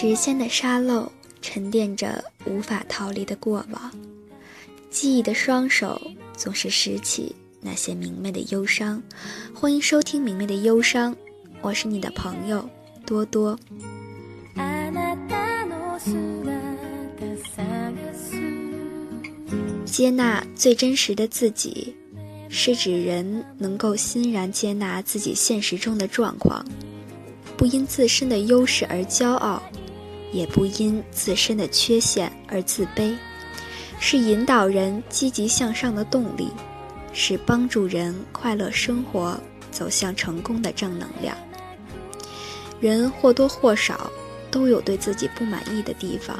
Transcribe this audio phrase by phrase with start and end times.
[0.00, 1.10] 时间的沙漏
[1.42, 3.92] 沉淀着无法逃离的过往，
[4.90, 6.00] 记忆的双手
[6.36, 9.02] 总是拾起那些明媚的忧伤。
[9.52, 11.12] 欢迎收听《明媚的忧伤》，
[11.60, 12.64] 我是你的朋友
[13.04, 13.58] 多多。
[19.84, 21.92] 接纳最真实的自己，
[22.48, 26.64] 是指人能够欣然接纳自己现实中的状况，
[27.56, 29.60] 不因自身的优势而骄傲，
[30.32, 33.16] 也不因自身的缺陷而自卑，
[34.00, 36.50] 是引导人积极向上的动力，
[37.12, 39.38] 是帮助人快乐生活、
[39.70, 41.36] 走向成功的正能量。
[42.80, 44.10] 人或多或少
[44.50, 46.38] 都有对自己不满意的地方，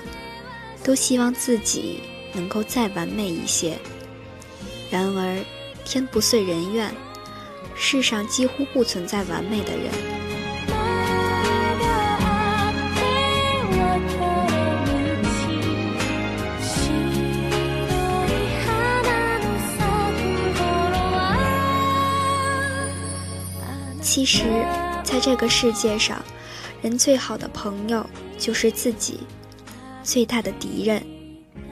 [0.83, 2.01] 都希望自己。
[2.35, 3.79] 能够再完美一些。
[4.91, 5.43] 然而，
[5.83, 6.95] 天不遂人愿，
[7.75, 10.18] 世上几乎不存在完美的人。
[24.19, 24.43] 其实，
[25.05, 26.21] 在这个世界上，
[26.83, 28.05] 人最好的朋友
[28.37, 29.21] 就是自己，
[30.03, 31.01] 最大的敌人。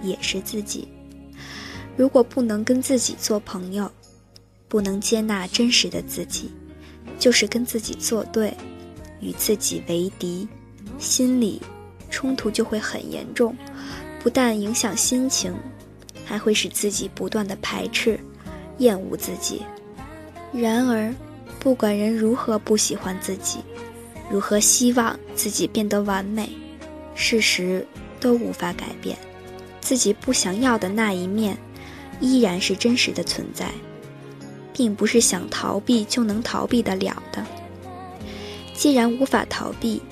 [0.01, 0.87] 也是自己。
[1.97, 3.91] 如果不能跟自己做朋友，
[4.69, 6.53] 不能接纳真实的自己，
[7.19, 8.57] 就是跟自己作对，
[9.21, 10.47] 与自己为敌，
[11.01, 11.61] 心里
[12.11, 13.57] 冲突就会很严重，
[14.23, 15.53] 不但影响心情，
[16.25, 18.21] 还会使自己不断的排斥、
[18.79, 19.63] 厌恶自己。
[20.53, 21.13] 然而，
[21.59, 23.59] 不管人如何不喜欢自己，
[24.31, 26.49] 如何希望自己变得完美，
[27.15, 27.87] 事实
[28.21, 29.17] 都无法改变。
[29.81, 31.57] 自己不想要的那一面，
[32.21, 33.71] 依然是真实的存在，
[34.73, 37.45] 并不是想逃避就能逃避得了的。
[38.75, 40.03] 既然无法逃避，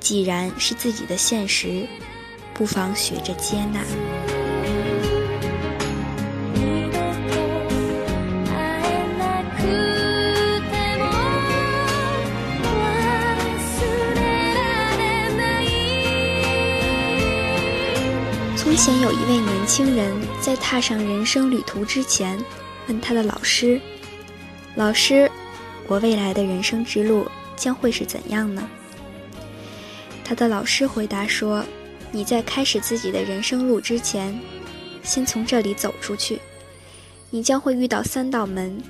[0.00, 1.86] 既然是自己的现实，
[2.54, 3.80] 不妨学着接纳。
[18.82, 22.42] 从前有一位年轻人，在踏上人生旅途之前，
[22.88, 23.78] 问他的老师
[24.74, 25.30] ：“老师，
[25.86, 27.26] 我未来的人生之路
[27.56, 28.66] 将会是怎样呢？”
[30.24, 31.62] 他的老师回答说
[32.10, 34.40] ：“你在开始自己的人生路之前，
[35.02, 36.40] 先从这里走出去，
[37.28, 38.82] 你将会遇到三道门，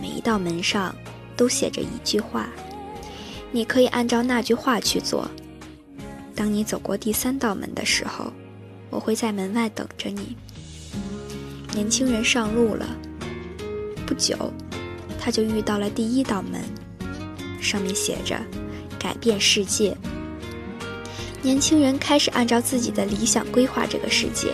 [0.00, 0.96] 每一道门上
[1.36, 2.48] 都写着一句话，
[3.50, 5.30] 你可以按照那句话去做。
[6.34, 8.32] 当你走过第三道门的时候。”
[8.92, 10.36] 我会在门外等着你。
[11.74, 12.86] 年轻人上路了，
[14.06, 14.52] 不久，
[15.18, 16.60] 他就遇到了第一道门，
[17.58, 18.38] 上面写着
[19.00, 19.96] “改变世界”。
[21.40, 24.52] 年轻人开始按照自己的理想规划这个世界，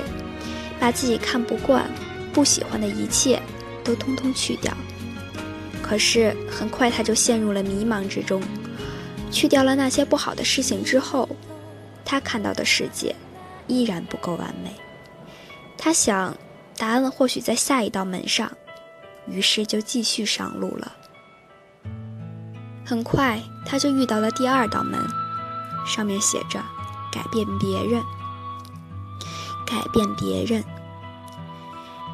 [0.78, 1.90] 把自己看不惯、
[2.32, 3.42] 不喜欢的一切
[3.82, 4.72] 都通通去掉。
[5.82, 8.40] 可是很快他就陷入了迷茫之中。
[9.30, 11.28] 去掉了那些不好的事情之后，
[12.04, 13.14] 他看到的世界。
[13.68, 14.74] 依然不够完美，
[15.76, 16.36] 他想，
[16.76, 18.50] 答案或许在下一道门上，
[19.28, 20.92] 于是就继续上路了。
[22.84, 24.98] 很快，他就遇到了第二道门，
[25.86, 26.60] 上面写着
[27.12, 28.02] “改变别人”。
[29.70, 30.64] 改变别人，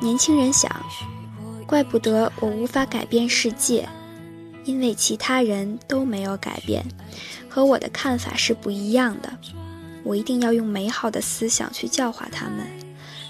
[0.00, 0.68] 年轻人想，
[1.68, 3.88] 怪不得我无法改变世界，
[4.64, 6.84] 因为其他人都没有改变，
[7.48, 9.38] 和我的看法是不一样的。
[10.04, 12.66] 我一定要用美好的思想去教化他们，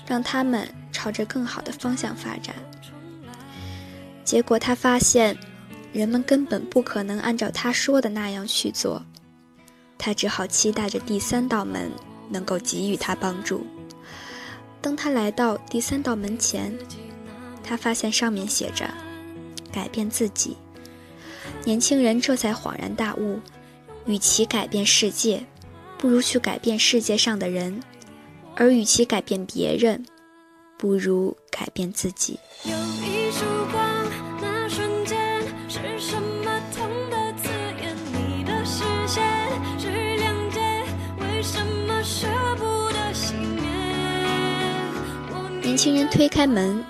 [0.07, 2.55] 让他们朝着更好的方向发展。
[4.25, 5.39] 结果他发现，
[5.93, 9.03] 人们根本不可能按照他说的那样去做。
[9.97, 11.91] 他只好期待着第三道门
[12.29, 13.65] 能够给予他帮助。
[14.83, 16.77] 当他来到第三道门前，
[17.63, 18.93] 他发现上面写着
[19.73, 20.57] “改变自己”。
[21.65, 23.41] 年轻人这才恍然大悟：
[24.05, 25.47] 与其改变世界。
[26.05, 27.83] 不如去改变世界上的人，
[28.57, 30.05] 而与其改变别人，
[30.77, 32.39] 不如改变自己。
[45.63, 46.85] 年轻人推开门，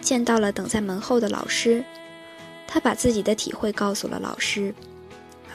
[0.00, 1.84] 见到了等在门后的老师，
[2.68, 4.72] 他把自己的体会告诉了老师。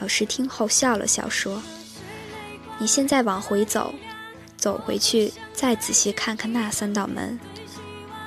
[0.02, 1.62] 老师听后笑了笑说。
[2.78, 3.94] 你现在往回走，
[4.56, 7.38] 走回去，再仔细看看那三道门，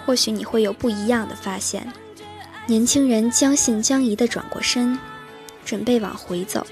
[0.06, 1.92] 或许你会有不一样的发现。
[2.68, 4.98] 年轻人将信将疑地转过身，
[5.66, 6.66] 准备往回走。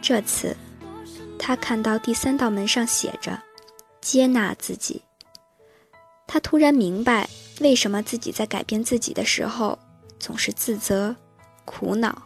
[0.00, 0.56] 这次，
[1.38, 3.40] 他看到第三道门上写着
[4.00, 5.02] “接纳自己”。
[6.26, 7.28] 他突然明白，
[7.60, 9.78] 为什么自己在改变自己的时候
[10.18, 11.14] 总是自责、
[11.64, 12.22] 苦恼，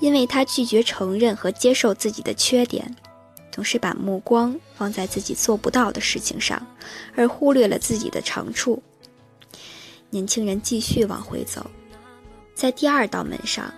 [0.00, 2.96] 因为他拒绝承认和接受自己的缺点，
[3.50, 6.66] 总是把目光放在自己做不到的事情上，
[7.14, 8.82] 而忽略了自己的长处。
[10.10, 11.70] 年轻人继续往回走，
[12.54, 13.72] 在第二道门上，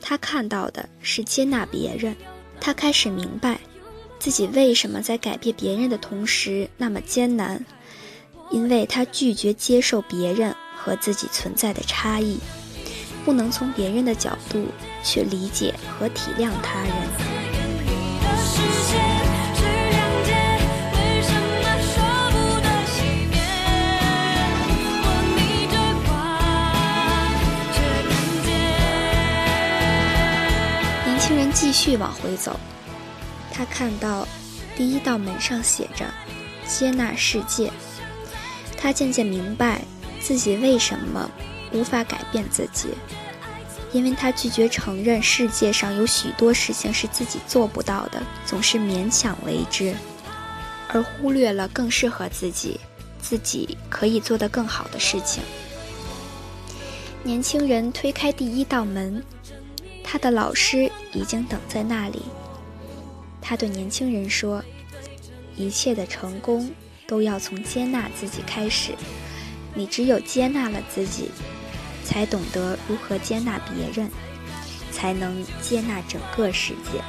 [0.00, 2.16] 他看到的是接纳别人。
[2.60, 3.58] 他开始明白，
[4.18, 7.64] 自己为什么在改变别人的同时那么艰难。
[8.50, 12.38] 因为他拒绝接受别人和自己存在的差异，
[13.24, 14.66] 不能从别人的角度
[15.02, 17.31] 去理解和体谅他人。
[31.92, 32.58] 续往回走，
[33.52, 34.26] 他看到
[34.74, 36.06] 第一道门上写着
[36.66, 37.70] “接纳世界”。
[38.78, 39.82] 他渐渐明白
[40.18, 41.30] 自己为什么
[41.70, 42.94] 无法改变自己，
[43.92, 49.94] 因为他拒绝承认世界上有许多事情是自己做不到的，总是勉强为之，
[50.88, 52.80] 而忽略了更适合自己、
[53.20, 55.42] 自己可以做得更好的事情。
[57.22, 59.22] 年轻人推开第一道门，
[60.12, 62.20] 他的老师已经等在那里。
[63.40, 64.62] 他对年轻人说
[65.56, 66.70] ：“一切的成功。”
[67.08, 68.92] 都要从接纳自己开始。
[69.74, 71.30] 你只有接纳了自己，
[72.04, 74.10] 才懂得如何接纳别人，
[74.90, 77.02] 才能接纳整个世界。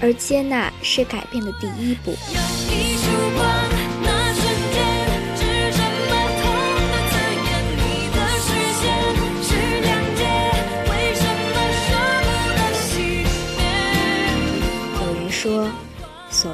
[0.00, 2.16] 而接纳是改变的第一步。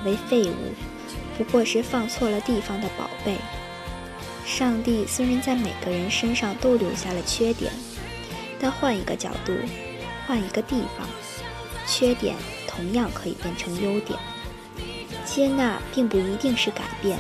[0.04, 0.74] 为废物。
[1.38, 3.36] 不过是放错了地方的宝贝。
[4.44, 7.72] 上帝虽然在每个人身上都留下了缺点，
[8.60, 9.52] 但换一个角度，
[10.26, 11.08] 换一个地方，
[11.86, 14.18] 缺点同样可以变成优点。
[15.24, 17.18] 接纳并不一定是改变，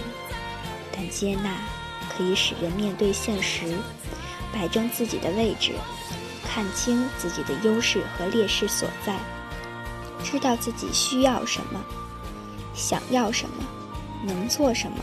[0.94, 1.56] 但接纳
[2.14, 3.78] 可以使人面对现实，
[4.52, 5.72] 摆正自己的位置，
[6.46, 9.16] 看清自己的优势和劣势所在，
[10.22, 11.80] 知道自己需要什么，
[12.74, 13.64] 想要什么。
[14.24, 14.98] 能做什么，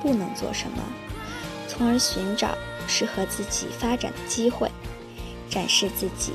[0.00, 0.82] 不能做什么，
[1.68, 2.56] 从而寻找
[2.88, 4.70] 适合自己发展的机会，
[5.50, 6.32] 展示自己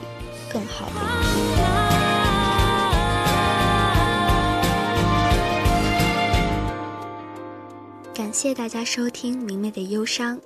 [0.54, 1.90] 更好的一面。
[8.14, 10.40] 感谢大家收听明媚的忧伤，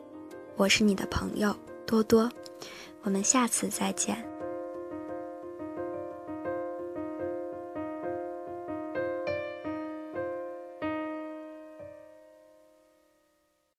[0.55, 1.53] 我是你的朋友
[1.85, 2.31] 多多，
[3.01, 4.32] 我们下次再见。